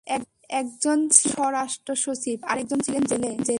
একজন 0.07 0.23
ছিলেন 0.51 0.99
স্বরাষ্ট্র 1.23 1.91
সচিব, 1.95 2.37
আরেকজন 2.43 2.79
ছিলেন 2.79 3.03
জেলে! 3.05 3.29